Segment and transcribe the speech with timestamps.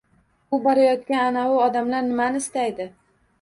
[0.57, 2.89] U borayotgan anavi odamlar nimani istaydi?